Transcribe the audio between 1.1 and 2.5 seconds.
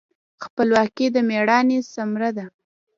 د میړانې ثمره ده.